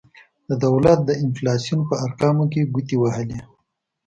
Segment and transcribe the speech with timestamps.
[0.49, 3.39] د دولت د انفلاسیون په ارقامو کې ګوتې وهلي.